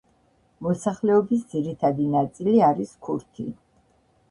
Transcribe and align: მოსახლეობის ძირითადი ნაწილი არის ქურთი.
მოსახლეობის 0.67 1.43
ძირითადი 1.51 2.09
ნაწილი 2.17 2.57
არის 2.71 2.97
ქურთი. 3.07 3.49